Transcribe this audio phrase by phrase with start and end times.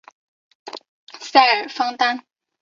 [1.19, 2.25] 塞尔方丹。